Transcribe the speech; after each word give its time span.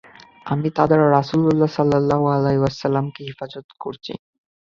আমি 0.45 0.67
তা 0.75 0.83
দ্বারা 0.87 1.05
রাসূলুল্লাহ 1.09 1.69
সাল্লাল্লাহু 1.77 2.25
আলাইহি 2.27 2.61
ওয়াসাল্লামকে 2.61 3.21
হিফাজত 3.27 3.67
করছি। 3.79 4.13